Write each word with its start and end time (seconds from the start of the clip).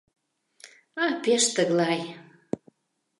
—А 1.03 1.05
пеш 1.23 1.43
тыглай. 1.55 2.01